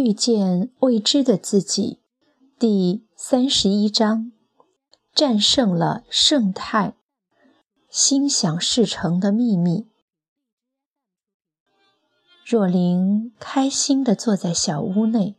[0.00, 1.98] 遇见未知的自己，
[2.58, 4.32] 第三十一章：
[5.14, 6.94] 战胜了胜态，
[7.90, 9.88] 心想事成的秘密。
[12.46, 15.36] 若琳开心地坐在小屋内，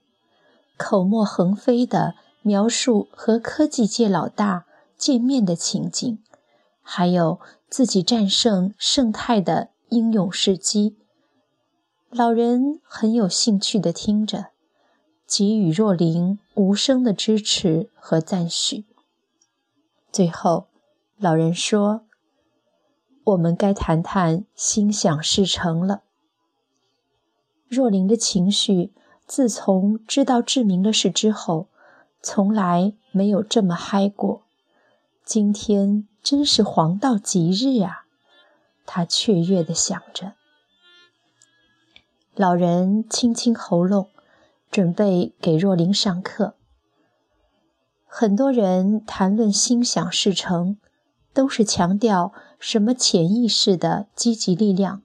[0.77, 4.65] 口沫横飞地描述和科技界老大
[4.95, 6.23] 见面的情景，
[6.83, 10.97] 还有自己战胜胜态的英勇事迹。
[12.11, 14.50] 老人很有兴趣地听着，
[15.33, 18.83] 给予若琳无声的支持和赞许。
[20.11, 20.67] 最后，
[21.15, 22.01] 老人说
[23.23, 26.01] ：“我们该谈谈心想事成了。”
[27.69, 28.91] 若琳的情绪
[29.25, 31.69] 自从知道志明的事之后，
[32.21, 34.43] 从来没有这么嗨过。
[35.23, 38.05] 今天真是黄道吉日啊！
[38.85, 40.33] 他雀跃地想着。
[42.35, 44.09] 老人清清喉咙，
[44.71, 46.55] 准备给若琳上课。
[48.05, 50.77] 很多人谈论心想事成，
[51.33, 55.01] 都是强调什么潜意识的积极力量，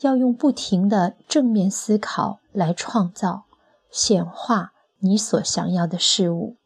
[0.00, 3.44] 要用不停的正面思考来创造、
[3.90, 6.56] 显化你所想要的事物。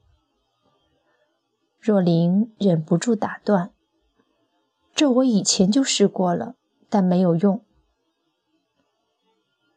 [1.79, 3.71] 若琳忍不住打断
[4.97, 6.57] ：“这我以前就试过了，
[6.89, 7.63] 但没有用。”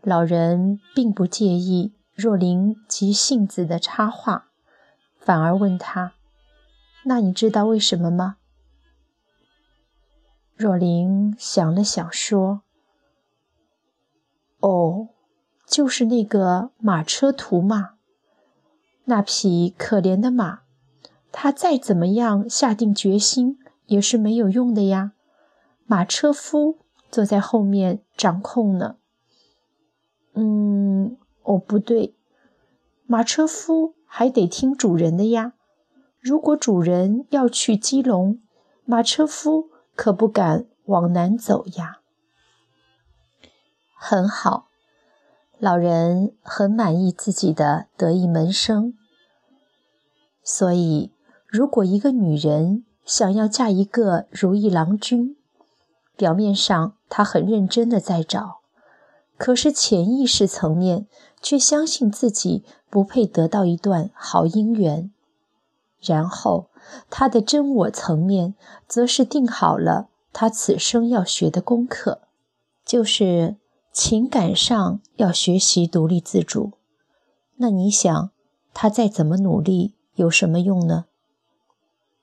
[0.01, 4.49] 老人并不介意若琳急性子的插话，
[5.15, 6.15] 反而问他
[7.05, 8.35] ：“那你知道为什么吗？”
[10.53, 12.63] 若琳想了想说
[14.59, 15.07] ：“哦，
[15.65, 17.91] 就是那个马车图嘛。
[19.05, 20.63] 那匹可怜的马，
[21.31, 25.13] 它再怎么样下定决心也是没有用的呀。
[25.85, 26.79] 马车夫
[27.09, 28.97] 坐在后面掌控呢。”
[30.35, 31.17] 嗯，
[31.49, 32.13] 哦，不对，
[33.07, 35.53] 马车夫还得听主人的呀。
[36.19, 38.39] 如果主人要去基隆，
[38.85, 42.01] 马车夫可不敢往南走呀。
[43.95, 44.67] 很好，
[45.57, 48.93] 老人很满意自己的得意门生。
[50.43, 51.11] 所以，
[51.47, 55.35] 如果一个女人想要嫁一个如意郎君，
[56.15, 58.58] 表面上她很认真的在找。
[59.39, 61.07] 可是潜意识层面
[61.41, 65.11] 却相信自己不配得到一段好姻缘，
[66.01, 66.67] 然后
[67.09, 68.53] 他的真我层面
[68.85, 72.23] 则是定好了他此生要学的功课，
[72.83, 73.55] 就是
[73.93, 76.73] 情感上要学习独立自主。
[77.55, 78.31] 那你想，
[78.73, 81.05] 他再怎么努力有什么用呢？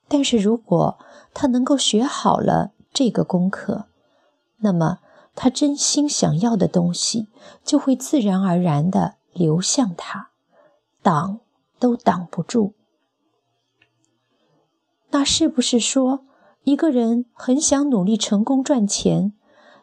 [0.07, 0.99] 但是如果
[1.33, 3.87] 他能够学好了这个功课，
[4.59, 4.99] 那么。
[5.37, 7.29] 他真心想要的东西，
[7.63, 10.31] 就会自然而然地流向他，
[11.03, 11.39] 挡
[11.79, 12.73] 都挡不住。
[15.11, 16.25] 那是不是说，
[16.65, 19.33] 一个人很想努力成功赚钱，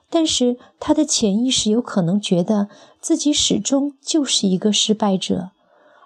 [0.09, 2.67] 但是他的潜意识有可能觉得
[2.99, 5.51] 自己始终就是一个失败者，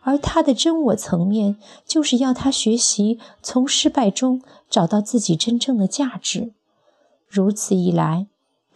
[0.02, 6.54] 而他的真我层面就是要他学习从失败中找到自己真正的价值。
[7.28, 8.28] 如此一来。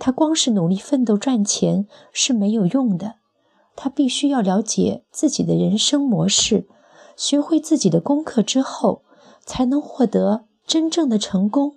[0.03, 3.17] 他光是努力奋斗赚钱是没有用的，
[3.75, 6.67] 他必须要了解自己的人生模式，
[7.15, 9.03] 学会自己的功课之后，
[9.45, 11.75] 才能获得真正的成功。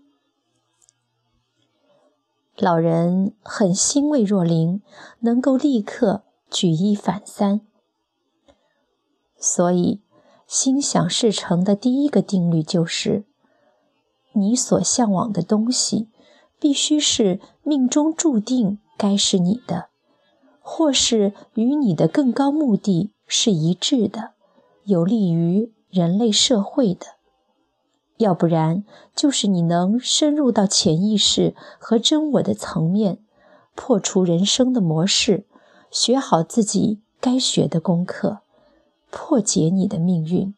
[2.57, 4.81] 老人很欣慰若琳
[5.21, 7.61] 能够立刻举一反三，
[9.37, 10.01] 所以
[10.47, 13.27] 心想事成的第一个定律就是：
[14.33, 16.09] 你所向往的东西。
[16.65, 19.89] 必须是命中注定该是你的，
[20.63, 24.31] 或是与你的更高目的是一致的，
[24.85, 27.05] 有利于人类社会的。
[28.17, 28.83] 要不然，
[29.15, 33.19] 就是你能深入到潜意识和真我的层面，
[33.75, 35.45] 破除人生的模式，
[35.91, 38.39] 学好自己该学的功课，
[39.11, 40.55] 破解你的命运。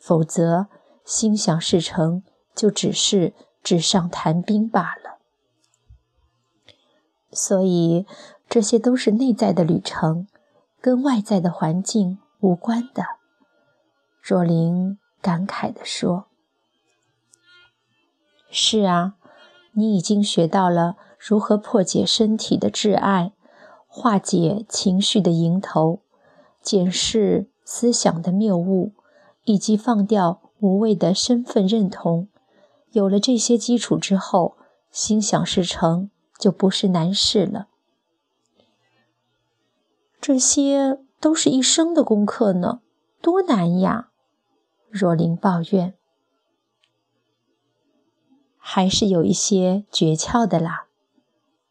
[0.00, 0.66] 否则，
[1.04, 3.34] 心想事成就只是。
[3.66, 5.18] 纸上谈兵罢了，
[7.32, 8.06] 所以
[8.48, 10.28] 这些都是内在的旅程，
[10.80, 13.02] 跟外在的环境无关的。
[14.22, 16.26] 若琳感慨地说
[18.52, 19.16] ：“是啊，
[19.72, 23.32] 你已经学到了如何破解身体的挚爱，
[23.88, 25.98] 化解情绪的迎头，
[26.62, 28.92] 检视思想的谬误，
[29.42, 32.28] 以及放掉无谓的身份认同。”
[32.96, 34.56] 有了这些基础之后，
[34.90, 37.68] 心想事成就不是难事了。
[40.18, 41.34] 这些都。
[41.34, 42.80] 是一生的功课呢，
[43.20, 44.08] 多难呀！
[44.88, 45.92] 若琳抱怨。
[48.56, 50.86] 还是有一些诀窍的啦。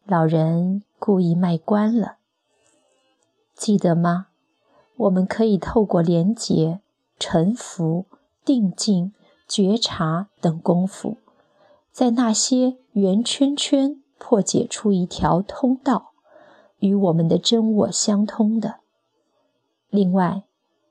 [0.05, 2.17] 老人故意卖关了。
[3.55, 4.27] 记得吗？
[4.97, 6.81] 我们可以透过廉洁、
[7.17, 8.05] 沉浮、
[8.45, 9.13] 定静、
[9.47, 11.17] 觉察等功夫，
[11.91, 16.11] 在那些圆圈圈破解出一条通道，
[16.79, 18.79] 与我们的真我相通的。
[19.89, 20.43] 另外，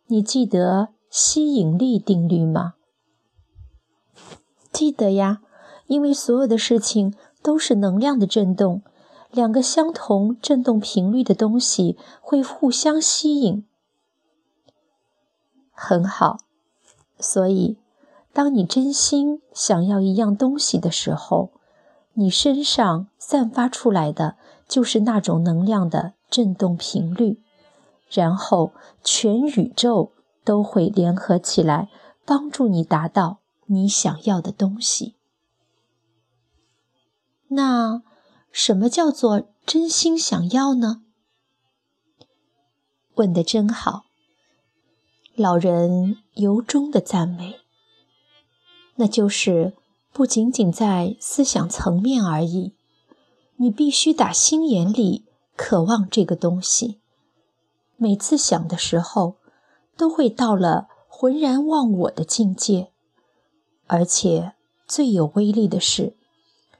[0.07, 2.75] 你记得吸引力定律吗？
[4.73, 5.43] 记得呀，
[5.87, 8.83] 因为所有的事情都是能量的振动，
[9.31, 13.67] 两个相同振动频率的东西会互相吸引。
[15.73, 16.39] 很好，
[17.19, 17.77] 所以，
[18.35, 21.53] 当你真心想要一样东西的时候，
[22.15, 24.37] 你身上散发出来的
[24.69, 27.41] 就是那种能量的振动频率，
[28.11, 28.73] 然后
[29.05, 30.11] 全宇宙
[30.45, 31.89] 都会联合起来，
[32.27, 35.15] 帮助你达到你想要的东西。
[37.49, 38.03] 那
[38.51, 41.03] 什么叫做真心想要呢？
[43.15, 44.07] 问得真好。
[45.37, 47.61] 老人由衷的赞美，
[48.97, 49.75] 那就是
[50.13, 52.75] 不仅仅在思想层面而已，
[53.57, 55.25] 你必须打心眼里
[55.57, 57.01] 渴望这个东西。
[57.97, 59.37] 每次想的时候，
[59.97, 62.91] 都会到了浑然忘我的境界，
[63.87, 64.53] 而且
[64.87, 66.17] 最有威力的是，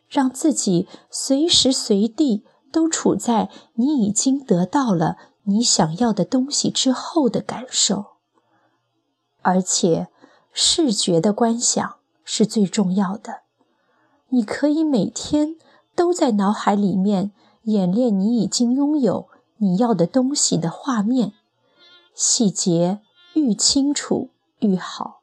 [0.09, 8.07] 让自己随时随地都处在你已经得到了你想要的东西之后的感受。
[9.43, 10.09] 而且，
[10.53, 13.43] 视觉的观想是最重要的。
[14.29, 15.57] 你可以每天
[15.95, 17.33] 都在脑海里面
[17.65, 19.29] 演练你已经拥有
[19.59, 21.33] 你要的东西的画面，
[22.15, 23.01] 细节
[23.35, 25.23] 愈清楚愈好。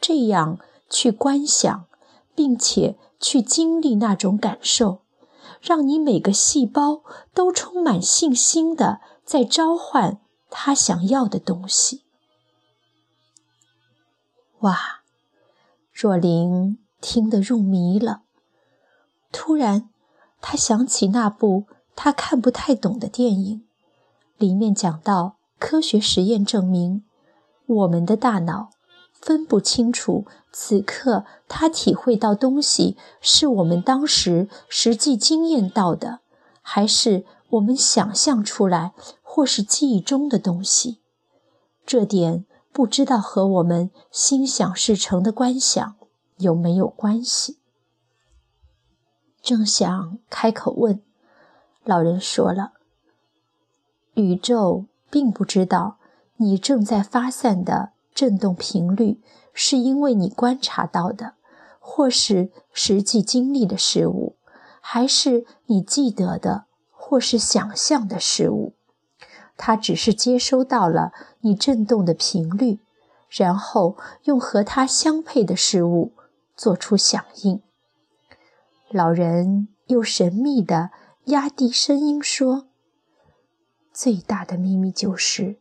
[0.00, 1.86] 这样去观想，
[2.34, 5.02] 并且去经历那种感受，
[5.60, 10.20] 让你每个细胞都充满信心的在召唤
[10.50, 12.02] 他想要的东西。
[14.60, 15.02] 哇，
[15.94, 18.22] 若琳听得入迷了。
[19.30, 19.88] 突然，
[20.40, 23.64] 她想起那部她看不太懂的电影，
[24.36, 27.04] 里面讲到科学实验证明，
[27.64, 28.70] 我们的大脑
[29.12, 36.18] 分不清楚此刻他体会到东西是我们当时实际经验到的，
[36.60, 38.92] 还是我们想象出来
[39.22, 40.98] 或是记忆中的东西。
[41.86, 42.44] 这点。
[42.74, 45.94] 不知道和我们心想事成的观想
[46.38, 47.60] 有没有关系？
[49.40, 51.00] 正想开口问，
[51.84, 52.72] 老人说了
[54.14, 55.98] ：“宇宙并不知道
[56.38, 59.20] 你正在发散的振动频率，
[59.52, 61.34] 是因为你观察到的，
[61.78, 64.34] 或是实际经历的事物，
[64.80, 68.72] 还是你记得的，或是想象的事物。”
[69.56, 71.12] 它只是接收到了
[71.44, 72.80] 你振动的频率，
[73.28, 76.14] 然后用和它相配的事物
[76.56, 77.60] 做出响应。
[78.88, 80.90] 老人又神秘地
[81.26, 82.68] 压低声音说
[83.92, 85.60] ：“最大的秘密就是，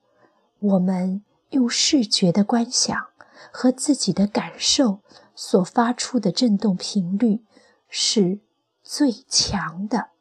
[0.60, 3.08] 我们用视觉的观想
[3.52, 5.02] 和自己的感受
[5.36, 7.44] 所发出的振动频率
[7.90, 8.40] 是
[8.82, 10.12] 最强的。”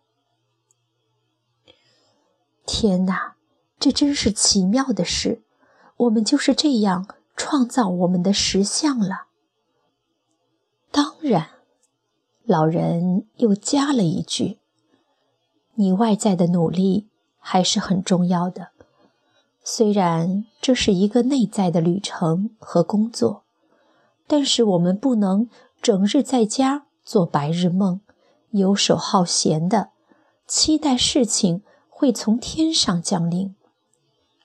[2.66, 3.36] 天哪！
[3.78, 5.42] 这真是奇妙的事，
[6.02, 7.06] 我们就是这样
[7.36, 9.26] 创造我们的实相了。
[10.90, 11.48] 当然，
[12.44, 14.58] 老人又加了一句
[15.74, 18.68] ：“你外在的努力还是很重要的，
[19.62, 23.44] 虽然这是一个内在的旅程和工作，
[24.26, 25.48] 但是我们不能
[25.80, 28.00] 整日在家做白日梦，
[28.50, 29.90] 游手好闲的
[30.46, 33.54] 期待事情会从天上降临。”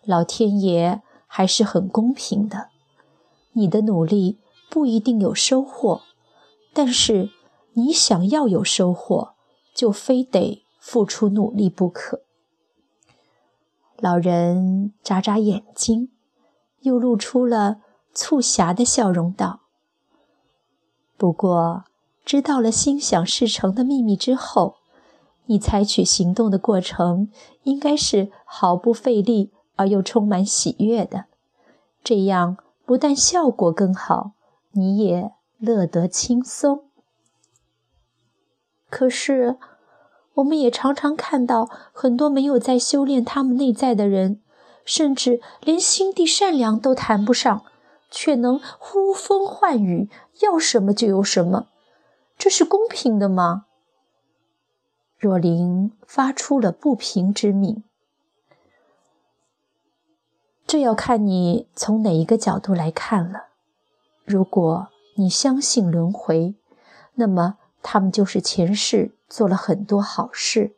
[0.06, 2.70] 老天爷还是很公平的，
[3.52, 6.02] 你的努力不一定有收获，
[6.74, 7.30] 但是
[7.74, 9.34] 你想要有收获，
[9.76, 12.22] 就非得付出努力不可。
[14.00, 16.10] 老人眨眨眼睛，
[16.82, 17.82] 又露出了
[18.14, 19.62] 促狭的笑容，道
[21.18, 21.84] ：“不过，
[22.24, 24.76] 知道了心想事成的秘密之后，
[25.46, 27.32] 你采取行动的过程
[27.64, 31.26] 应该是毫不费力。”而又充满喜悦的，
[32.04, 34.32] 这样不但效果更好，
[34.72, 36.84] 你也乐得轻松。
[38.90, 39.58] 可是，
[40.36, 44.42] 我们也常常看到很多没有在修炼他们内在的人，
[44.84, 47.64] 甚至连心地善良都谈不上，
[48.10, 50.10] 却能呼风唤雨，
[50.42, 51.68] 要什么就有什么，
[52.38, 53.66] 这是公平的吗？
[55.18, 57.84] 若琳发出了不平之命。
[60.68, 63.46] 这要看你从哪一个角度来看了。
[64.26, 66.56] 如果你相信轮回，
[67.16, 70.74] 那么他们就是前世做了很多好事；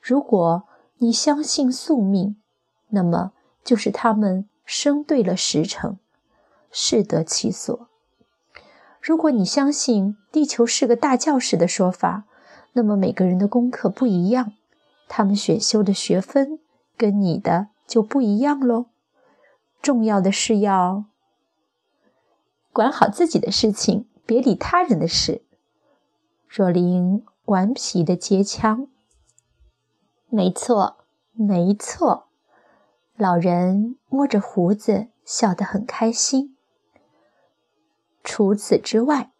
[0.00, 0.64] 如果
[0.98, 2.34] 你相信宿命，
[2.88, 3.30] 那么
[3.62, 6.00] 就是他们生对了时辰，
[6.72, 7.88] 适得其所。
[9.00, 12.24] 如果你相信地球是个大教室的说法，
[12.72, 14.52] 那么每个人的功课不一样，
[15.06, 16.58] 他们选修的学分
[16.96, 18.86] 跟你的就不一样喽。
[19.82, 21.06] 重要的是要
[22.72, 25.42] 管好自己的事情，别理他人的事。
[26.48, 28.86] 若琳顽皮的接腔
[30.30, 30.98] ：“没错，
[31.32, 32.28] 没错。”
[33.18, 36.56] 老人摸着胡子，笑得很开心。
[38.22, 39.32] 除此之外，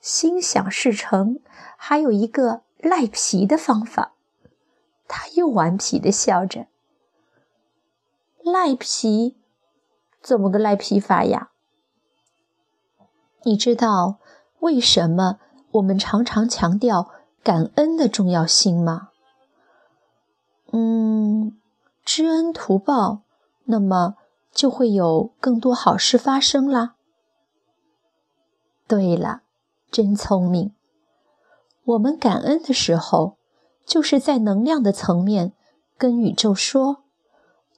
[0.00, 1.38] 心想事成
[1.76, 4.14] 还有一个赖皮的方法。
[5.06, 6.66] 他又顽皮的笑着
[8.42, 9.36] ：“赖皮。”
[10.26, 11.50] 怎么个赖皮法呀？
[13.44, 14.18] 你知道
[14.58, 15.38] 为什么
[15.70, 17.12] 我们常常强调
[17.44, 19.10] 感恩的重要性吗？
[20.72, 21.56] 嗯，
[22.04, 23.22] 知恩图报，
[23.66, 24.16] 那么
[24.50, 26.96] 就会有更多好事发生啦。
[28.88, 29.42] 对了，
[29.92, 30.74] 真聪明。
[31.84, 33.36] 我们感恩的时候，
[33.84, 35.52] 就是在能量的层面
[35.96, 37.04] 跟宇宙说：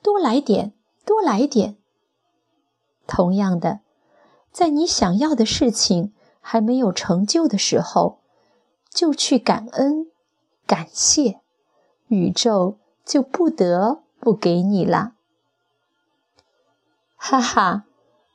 [0.02, 0.72] 多来点，
[1.04, 1.76] 多来点。
[3.08, 3.80] 同样的，
[4.52, 8.20] 在你想要的事情还没有成就的时候，
[8.90, 10.10] 就去感恩、
[10.66, 11.40] 感谢，
[12.08, 15.14] 宇宙就不得不给你了。
[17.16, 17.84] 哈哈，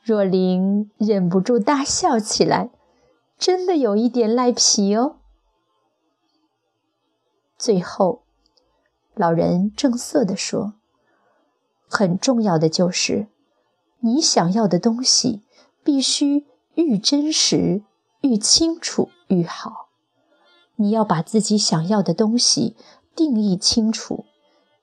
[0.02, 2.72] 若琳忍不住大笑起来，
[3.38, 5.18] 真的有一点赖皮哦。
[7.58, 8.24] 最后，
[9.14, 10.74] 老人正色地说
[11.88, 13.28] ：“很重要的就是。”
[14.06, 15.44] 你想要的东西
[15.82, 16.46] 必须
[16.76, 17.84] 愈真实、
[18.20, 19.88] 愈清楚愈好。
[20.76, 22.76] 你要把自己想要的东西
[23.16, 24.26] 定义清楚，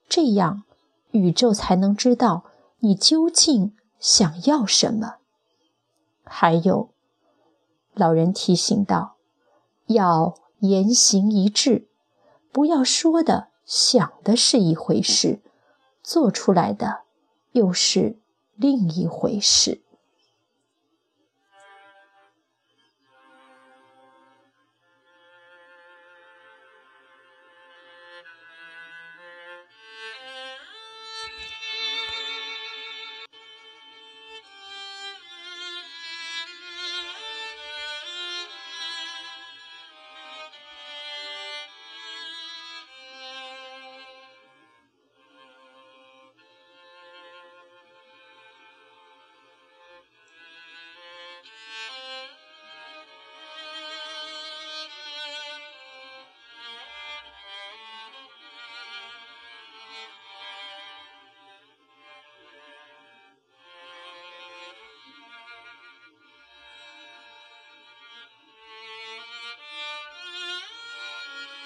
[0.09, 0.63] 这样
[1.11, 2.45] 宇宙才能知道
[2.79, 5.17] 你究竟想要什么。
[6.25, 6.89] 还有，
[7.93, 9.17] 老人提醒道
[9.89, 11.89] ：“要言行一致，
[12.51, 15.43] 不要说的、想的是一回事，
[16.03, 17.03] 做出来的
[17.53, 18.19] 又是。”
[18.61, 19.81] 另一回事。